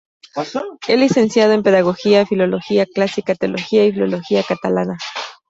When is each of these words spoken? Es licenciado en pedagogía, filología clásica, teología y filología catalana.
Es 0.87 0.99
licenciado 0.99 1.53
en 1.53 1.61
pedagogía, 1.61 2.25
filología 2.25 2.87
clásica, 2.87 3.35
teología 3.35 3.85
y 3.85 3.91
filología 3.91 4.41
catalana. 4.41 4.97